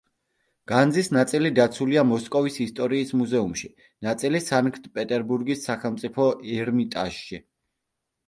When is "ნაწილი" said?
1.15-1.49, 4.07-4.41